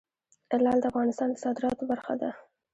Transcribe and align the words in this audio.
لعل 0.63 0.77
د 0.81 0.85
افغانستان 0.91 1.29
د 1.31 1.35
صادراتو 1.43 1.83
برخه 1.91 2.13
ده. 2.21 2.29